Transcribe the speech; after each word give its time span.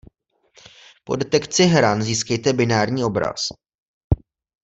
Po 1.03 1.15
detekci 1.15 1.63
hran 1.63 2.01
získejte 2.03 2.53
binární 2.53 3.03
obraz. 3.03 3.47